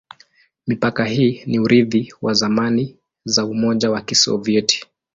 Mipaka 0.67 1.05
hii 1.05 1.43
ni 1.45 1.59
urithi 1.59 2.13
wa 2.21 2.33
zamani 2.33 2.97
za 3.25 3.45
Umoja 3.45 3.91
wa 3.91 4.01
Kisovyeti. 4.01 4.87